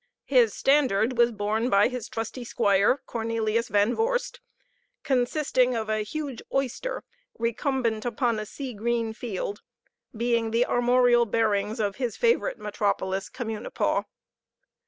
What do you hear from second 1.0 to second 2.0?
was borne by